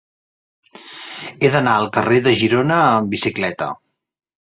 [0.71, 3.73] He d'anar al carrer de Girona amb bicicleta.